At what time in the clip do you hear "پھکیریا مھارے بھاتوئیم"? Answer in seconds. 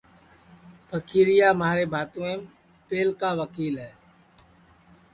0.87-2.39